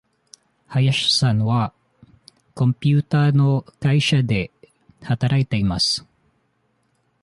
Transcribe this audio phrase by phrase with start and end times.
[0.67, 1.73] 林さんは
[2.55, 4.49] コンピューターの会社で
[5.03, 6.07] 働いています。